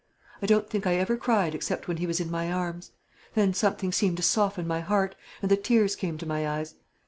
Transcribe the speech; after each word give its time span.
I 0.41 0.47
don't 0.47 0.67
think 0.67 0.87
I 0.87 0.95
ever 0.95 1.15
cried 1.15 1.53
except 1.53 1.87
when 1.87 1.97
he 1.97 2.07
was 2.07 2.19
in 2.19 2.31
my 2.31 2.51
arms. 2.51 2.89
Then 3.35 3.53
something 3.53 3.91
seemed 3.91 4.17
to 4.17 4.23
soften 4.23 4.65
my 4.65 4.79
heart, 4.79 5.13
and 5.43 5.51
the 5.51 5.55
tears 5.55 5.95
came 5.95 6.17
to 6.17 6.25
my 6.25 6.49
eyes. 6.49 6.73